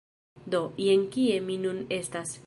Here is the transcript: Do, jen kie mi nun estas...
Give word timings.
Do, 0.53 0.61
jen 0.85 1.03
kie 1.17 1.35
mi 1.49 1.57
nun 1.67 1.83
estas... 1.99 2.35